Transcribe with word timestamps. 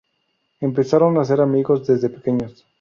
Empezaron 0.61 1.19
a 1.19 1.23
ser 1.23 1.39
amigos 1.41 1.85
desde 1.85 2.09
pequeños. 2.09 2.65